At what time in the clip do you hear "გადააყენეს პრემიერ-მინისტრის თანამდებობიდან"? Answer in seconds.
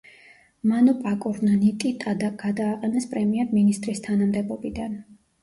2.45-4.99